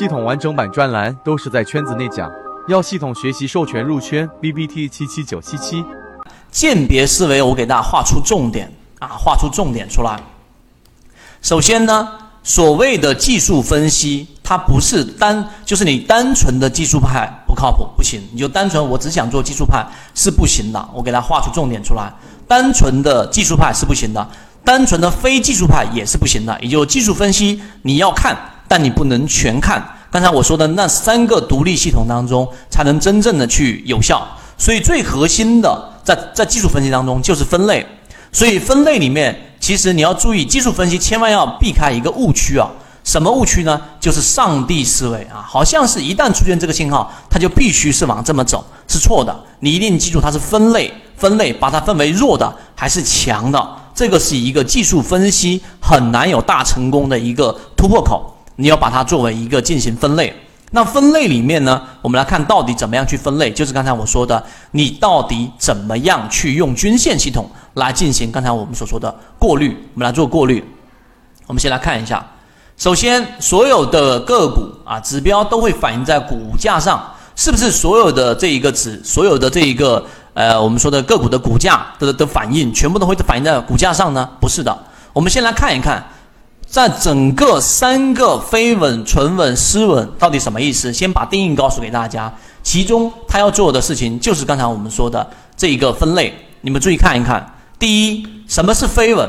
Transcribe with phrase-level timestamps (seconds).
[0.00, 2.26] 系统完整版专栏都是在圈子内讲，
[2.68, 4.26] 要系统学习授权入圈。
[4.40, 5.84] B B T 七七九七七，
[6.50, 10.18] 鉴别思维，我给大家画出重点啊，画出重点出来。
[11.42, 12.08] 首先呢，
[12.42, 20.88] 所谓的技术分析，它不是单，就是你单纯的技术派不靠谱，不行，你就单纯我只想做技术派是不行的。
[20.94, 22.10] 我给大家画出重点出来，
[22.48, 24.30] 单纯的技术派是不行的。
[24.64, 28.34] 单纯的非技术派也是不行的，也就技术分析你要看，
[28.70, 29.84] 但你不能全看。
[30.12, 34.24] 刚才我说的那三个独立系统当中，才能真正的去有效。
[34.56, 37.84] 所以最核心的在在技术分析当中就是分类。
[38.30, 42.70] 所以分类里面，其实你要注意技术分析，千万要避开一个误区啊。
[43.02, 43.80] 什么误区呢？
[43.98, 49.36] 就是上帝思维啊，好像是一旦出现这个信号，它就必须是往这么走，是错的。
[49.58, 53.68] 你一定记住，它是分类，分类把它分为弱的还是强的。
[53.94, 60.34] 这个是一个技术分析很难有大成功的一个突破口，你要把它作为一个进行分类。
[60.72, 69.76] 那分类里面呢，我们来看到底怎么样去分类，就是刚才我说的，你到底怎么样去用均线系统来进行刚才我们所说的过滤。
[69.94, 70.62] 我们来做过滤。
[71.46, 72.24] 我们先来看一下，
[72.76, 77.02] 首先所有的个股啊指标都会反映在股价上，
[77.34, 80.04] 是不是所有的这一个指，所有的这一个。
[80.32, 84.26] 呃，我们说的个股的股价的的反应，全部都会反映在股价上呢？
[84.40, 84.78] 不是的。
[85.12, 86.02] 我们先来看一看，
[86.70, 90.92] 在整个三个飞稳、纯稳、失稳到底什么意思？
[90.92, 92.32] 先把定义告诉给大家。
[92.62, 96.32] 其中他要做的事情就是刚才我们说的这一个分类。
[96.60, 97.44] 你们注意看一看。
[97.76, 99.28] 第一，什么是飞稳？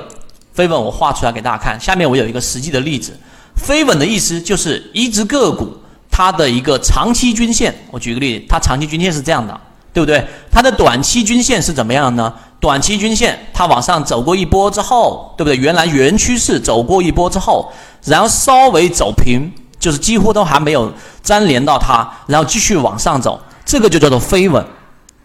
[0.53, 1.79] 飞稳我画出来给大家看。
[1.79, 3.17] 下面我有一个实际的例子。
[3.55, 5.75] 飞稳的意思就是一只个股
[6.11, 7.73] 它的一个长期均线。
[7.89, 9.59] 我举个例子，它长期均线是这样的。
[9.93, 10.25] 对不对？
[10.51, 12.33] 它的短期均线是怎么样呢？
[12.59, 15.57] 短期均线它往上走过一波之后，对不对？
[15.57, 17.71] 原来原趋势走过一波之后，
[18.05, 20.93] 然后稍微走平，就是几乎都还没有
[21.23, 24.63] 粘连到它，然后继续往上走，这个就叫做飞稳。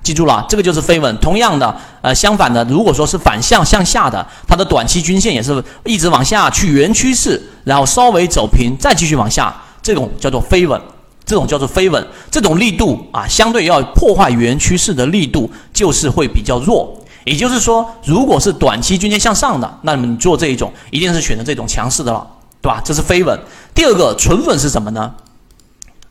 [0.03, 1.17] 记住了，这个就是飞稳。
[1.19, 10.81] 同样的，呃，相反的，如果说是反向向下的，它的短期均线也是一直往下去原趋势，然后稍微走平，再继续往下，这种叫做飞稳。
[11.27, 16.97] 这种叫做飞稳，这种力度啊，相对要破坏原趋势的力度就是会比较弱。
[17.25, 22.25] 也就是说，如果是短期均线向上的，那么你做这一种一定是选择这种强势的了，
[22.63, 22.81] 对吧？
[22.85, 23.37] 这是飞稳。
[23.75, 25.13] 第二个纯稳是什么呢？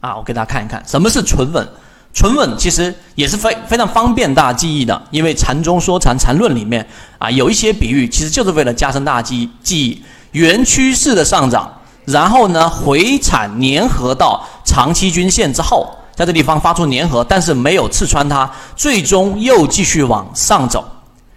[0.02, 1.66] 啊，我给大家看一看，什么是纯稳？
[2.14, 6.86] 纯稳其实也是非非常方便大家记忆的，因为禅中说禅禅论里面
[7.18, 11.74] 啊有一些比喻，其实就是为了加深大家记忆记忆原趋势的上涨。
[12.06, 20.86] 然后呢，回踩粘合到长期均线之后，在这地方发出粘合，但是没有刺穿它，最终又继续往上走，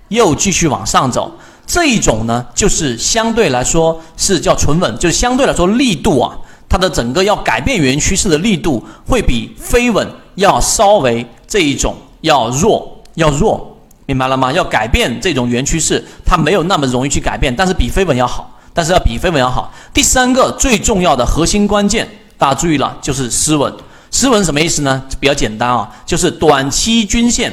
[0.09, 1.33] 又继续往上走。
[1.67, 6.37] 这一种呢，就是相对来说是叫纯稳，就是相对来说力度啊，
[6.69, 10.07] 它的整个要改变原趋势的力度会比飞稳
[10.37, 14.53] 要稍微这一种要弱，要弱，明白了吗？
[14.53, 18.51] 要改变这种原趋势，它没有那么容易去改变，但是比飞稳要好。
[18.73, 19.73] 但是要比飞稳要好。
[19.93, 23.73] 第三个最重要的核心关键，大家注意了，就是失稳。
[24.11, 25.03] 失稳什么意思呢？
[25.21, 27.53] 比较简单啊，就是短期均线，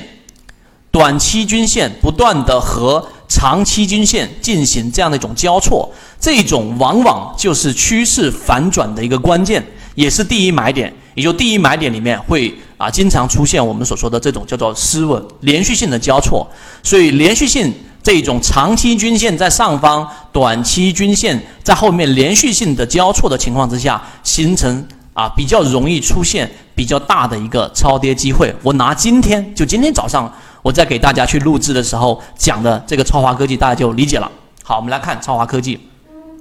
[0.92, 9.62] 短期均线不断的和长期均线进行这样的一种交错，这种往往就是趋势反转的一个关键，
[9.96, 10.94] 也是第一买点。
[11.16, 16.48] 也就第一买点里面会啊经常出现我们所说的这种叫做失稳，连续性的交错。
[16.84, 17.74] 所以连续性。
[18.06, 28.56] 这种长期均线在上方，短期均线在后面，连续性的交错的情况之下，形成啊比较容易出现比较大的一个超跌机会。
[28.62, 34.32] 我拿今天就今天早上我在给大家去录制的时候讲的这个超华科技，大家就理解了。
[34.62, 35.90] 好，我们来看超华科技，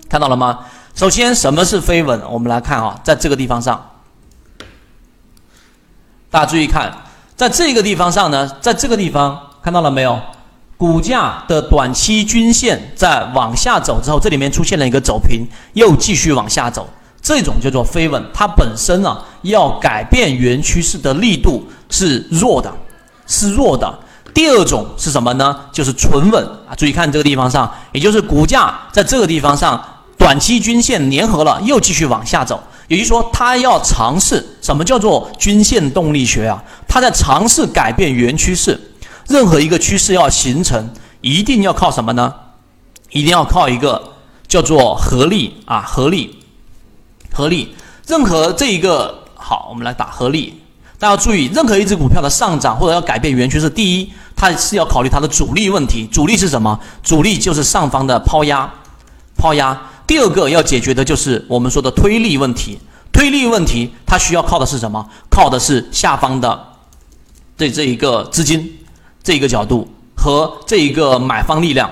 [0.06, 0.58] 看到了吗？
[0.94, 2.20] 首先，什么是飞稳？
[2.30, 3.82] 我们来看啊，在这个地方上，
[6.30, 6.92] 大家注意看，
[7.34, 10.20] 在这个地方上呢，在这个地方看到了没有？
[10.84, 15.40] 股价的短期均线在往下走之后，这里面出现了一个走平，
[15.72, 16.86] 又继续往下走，
[17.22, 18.22] 这种叫做飞稳。
[18.34, 22.70] 它本身呢，要改变原趋势的力度是弱的，
[23.26, 23.98] 是弱的。
[24.34, 25.58] 第二种是什么呢？
[25.72, 26.76] 就是纯稳啊！
[26.76, 29.82] 注意看这个地方上，也就是股价在这个地方上，
[30.18, 32.62] 短期均线粘合了，又继续往下走。
[32.88, 36.62] 也就是说，它要尝试什么叫做均线动力学啊？
[36.86, 38.78] 它在尝试改变原趋势。
[39.28, 40.90] 任何一个趋势要形成，
[41.20, 42.34] 一定要靠什么呢？
[43.10, 44.14] 一定要靠一个
[44.48, 46.38] 叫做合力啊，合力，
[47.32, 47.74] 合力。
[48.06, 50.60] 任何这一个好，我们来打合力。
[50.98, 56.06] 大家注意，任何一只股票的上涨或者要改变原趋势，第一，它是要考虑它的阻力问题。
[56.06, 56.78] 阻力是什么？
[57.02, 58.72] 阻力就是上方的抛压，
[59.36, 59.80] 抛压。
[60.06, 62.78] 第二个要解决的就是我们说的推力问题。
[63.12, 65.08] 推力问题它需要靠的是什么？
[65.30, 66.66] 靠的是下方的
[67.56, 68.78] 这这一个资金
[69.24, 71.90] 这一个角度和这一个买方力量。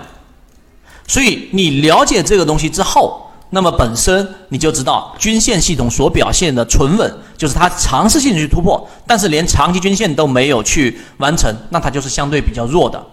[1.08, 13.04] 所以你了解这个东西之后，那么本身你就知道均线系统所表现的存稳，就是它尝试性去突破，但是连长期均线都没有去完成，那它就是相对比较弱的。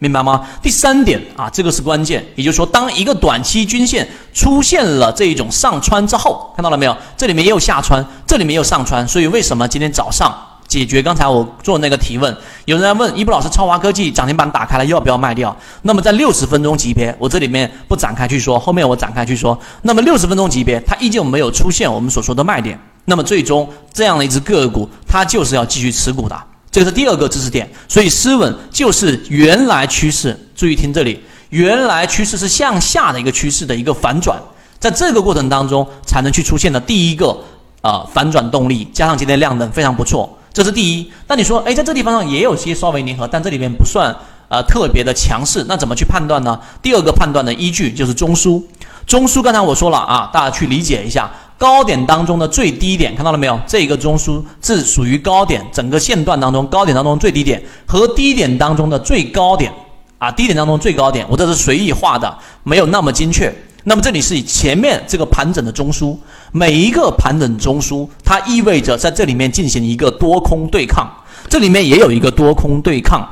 [0.00, 0.46] 明白吗？
[0.62, 6.96] 第三点啊，这个是关键，也就是说，当一个短期均线出现了这一种上穿之后，看到了没有？
[7.16, 10.32] 这里面也有下穿，这里面也有上穿，所以为什么今天早上
[10.68, 12.36] 解决刚才我做那个提问？
[12.66, 15.56] 有人在问一布老师，超华科技涨停板打开了，要不要卖掉？
[15.82, 19.58] 那么在六十分钟级别，我这里面不展开去说，后面我展开去说。
[19.82, 26.38] 那么六十分钟级别，它依旧没有出现我们所说的卖点，那么最终这样的一只个股，它就是要继续持股的。
[26.70, 30.38] 这个是第二个知识点，所以失稳就是原来趋势。
[30.54, 31.18] 注意听这里，
[31.48, 34.38] 原来趋势是向下的一个趋势的一个反转，
[34.78, 37.34] 在这个过程当中才能去出现的第一个
[37.80, 41.08] 呃反转动力，加上今天量能非常不错，这是第一。
[41.28, 44.12] 那你说，哎，在这地方上也有些稍微粘合，但这里面不算
[44.48, 46.58] 呃特别的强势，那怎么去判断呢？
[46.82, 48.60] 第二个判断的依据就是中枢，
[49.06, 51.30] 中枢刚才我说了啊，大家去理解一下。
[51.56, 53.56] 高点当中的最低点看到了没有？
[53.68, 59.72] 这个中枢是属于高点，整个线段当中高点当中最低点和低点当中的最高点
[60.18, 63.54] 啊，低点当中最高点，我这是随意画的，没有那么精确。
[63.84, 66.16] 那么这里是以前面这个盘整的中枢，
[66.52, 71.08] 每一个盘整中枢，它意味着在这里面进行一个多空对抗，
[71.48, 73.26] 这里面也有一个多空对抗。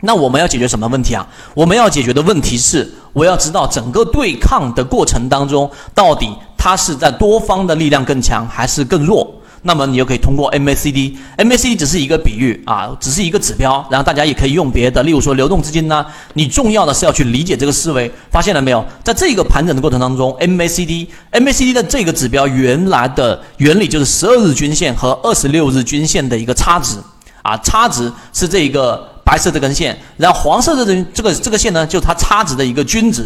[0.00, 1.26] 那我们要解决什么问题啊？
[1.54, 6.28] 我们要解决的问题是，我要知道整个对抗的过程当中到底。
[6.58, 9.32] 它是在多方的力量更强还是更弱？
[9.66, 16.06] 那么你就可以通过 MACD，MACD 只是一个比喻啊，只是一个指标，然后大家也可以用别的，例如说流动资金呢。
[16.34, 18.84] 你重要的是要去理解这个思维，发现了没有？
[19.02, 26.96] 在这个盘整的过程当中，MACD，MACD 的这个指标原来的原理就是十二日均线和二十六日均线的一个差值
[27.42, 33.24] 啊，差值是这一个白色这根线，然后黄色的这这个这个线呢，就是它差值的一个均值。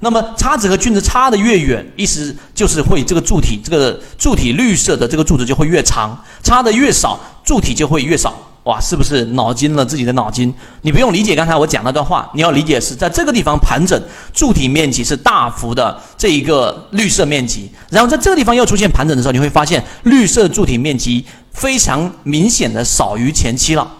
[0.00, 6.10] 那么差值和均值差的越远，意思就是会这个柱体，这个柱体绿色的这个柱子就会越长；
[6.42, 8.34] 差的越少，柱体就会越少。
[8.64, 10.52] 哇，是不是脑筋了自己的脑筋？
[10.82, 13.98] 你不用理解刚才我讲那段话，你要理解是在这个地方盘整，
[14.34, 23.90] 柱体面积是大幅的这一个绿色面积，然后在这个地方又出现盘整的时候，你会发现绿色柱体面积非常明显的少于前期了。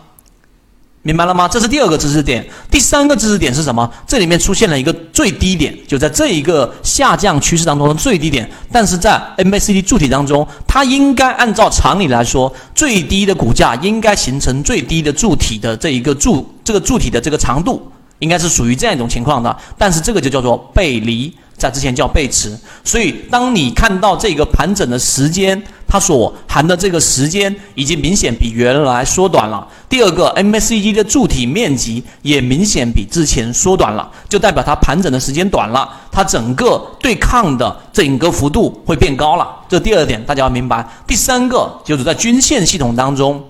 [1.03, 1.49] 明白了吗？
[1.49, 2.47] 这是第二个知识点。
[2.71, 3.91] 第三个知识点是什么？
[4.07, 8.47] 这里面出现了一个最低点，就在这一个下降趋势当中的最低点。
[8.71, 19.57] 但是在 MACD 柱体当中，它应该按照常理来说，最低的股价应该形成最低的柱体的这一个柱，这个柱体的这个长度应该是属于这样一种情况的。
[19.79, 21.35] 但是这个就叫做背离。
[21.61, 29.69] 在之前叫背驰，所以当你看到这个盘整的时间，它所含的这个时间已经明显比原来缩短了。
[29.87, 39.47] 第二个，MACD 的柱体面积也明显比之前缩短了，就代表它盘整的时间短了，它整个对抗的整个幅度会变高了。
[39.69, 40.83] 这第二点大家要明白。
[41.07, 43.45] 第三个就是在均线系统当中。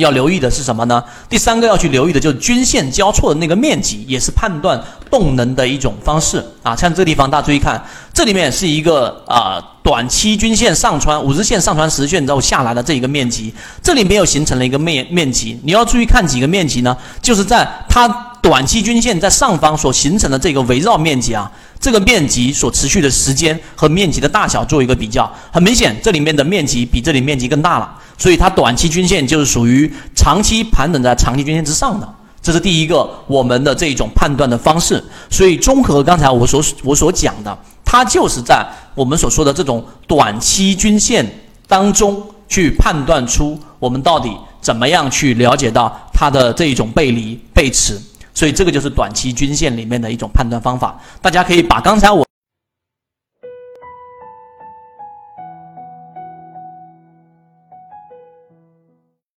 [0.00, 1.02] 要留意的是什么呢？
[1.28, 6.76] 第三个要去留意的就是均线交错的那个面积，也是判断动能的一种方式啊。
[6.76, 15.58] 像这个地方，大家注意看，这里面是一个啊短期均线上穿五日线上穿十线之后下来的这一个面积，这里面又形成了一个面面积。
[15.62, 16.96] 你要注意看几个面积呢？
[17.22, 18.06] 就是在它
[18.42, 21.50] 短期均线在上方所形成的这个围绕面积啊，
[21.80, 27.92] 这个面积所持续的时间和面积的大小做一个比较，很明显，这里面的面积比这里面积更大了。
[28.18, 32.08] 所以它短期均线就是属于长期盘整在长期均线之上的，
[32.40, 35.02] 这是第一个我们的这一种判断的方式。
[35.28, 38.64] 所以综合刚才我所我所讲的，它就是在
[38.94, 41.26] 我们所说的这种短期均线
[41.66, 48.00] 当中去判断出我们到底怎么样去了解到它的这一种背离背驰。
[48.36, 51.00] 所以这个就是短期均线里面的一种判断方法。
[51.22, 52.25] 大家可以把刚才我。